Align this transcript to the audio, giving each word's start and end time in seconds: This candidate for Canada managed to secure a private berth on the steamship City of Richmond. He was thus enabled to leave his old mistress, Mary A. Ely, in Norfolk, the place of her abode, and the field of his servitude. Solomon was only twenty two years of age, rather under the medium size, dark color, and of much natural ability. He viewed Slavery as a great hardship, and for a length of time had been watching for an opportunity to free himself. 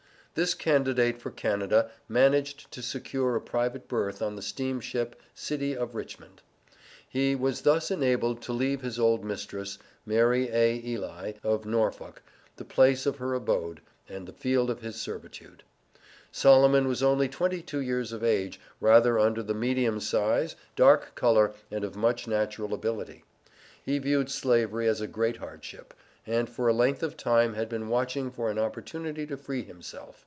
This 0.33 0.53
candidate 0.53 1.19
for 1.19 1.29
Canada 1.29 1.91
managed 2.07 2.71
to 2.71 2.81
secure 2.81 3.35
a 3.35 3.41
private 3.41 3.89
berth 3.89 4.21
on 4.21 4.37
the 4.37 4.41
steamship 4.41 5.21
City 5.35 5.75
of 5.75 5.93
Richmond. 5.93 6.41
He 7.09 7.35
was 7.35 7.63
thus 7.63 7.91
enabled 7.91 8.41
to 8.43 8.53
leave 8.53 8.79
his 8.79 8.97
old 8.97 9.25
mistress, 9.25 9.77
Mary 10.05 10.47
A. 10.49 10.81
Ely, 10.85 11.33
in 11.43 11.59
Norfolk, 11.65 12.21
the 12.55 12.63
place 12.63 13.05
of 13.05 13.17
her 13.17 13.33
abode, 13.33 13.81
and 14.07 14.25
the 14.25 14.31
field 14.31 14.69
of 14.69 14.79
his 14.79 14.95
servitude. 14.95 15.63
Solomon 16.31 16.87
was 16.87 17.03
only 17.03 17.27
twenty 17.27 17.61
two 17.61 17.81
years 17.81 18.13
of 18.13 18.23
age, 18.23 18.57
rather 18.79 19.19
under 19.19 19.43
the 19.43 19.53
medium 19.53 19.99
size, 19.99 20.55
dark 20.77 21.13
color, 21.13 21.51
and 21.69 21.83
of 21.83 21.97
much 21.97 22.25
natural 22.25 22.73
ability. 22.73 23.25
He 23.83 23.99
viewed 23.99 24.31
Slavery 24.31 24.87
as 24.87 25.01
a 25.01 25.07
great 25.07 25.37
hardship, 25.37 25.93
and 26.27 26.47
for 26.47 26.67
a 26.69 26.73
length 26.73 27.01
of 27.03 27.17
time 27.17 27.55
had 27.55 27.67
been 27.67 27.89
watching 27.89 28.29
for 28.31 28.49
an 28.49 28.59
opportunity 28.59 29.25
to 29.25 29.35
free 29.35 29.63
himself. 29.63 30.19